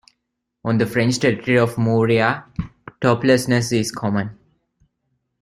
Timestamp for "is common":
3.71-4.35